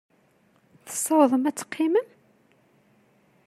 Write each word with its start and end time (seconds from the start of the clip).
Tessawḍem 0.85 1.43
ad 1.49 1.55
teqqimem? 1.57 2.07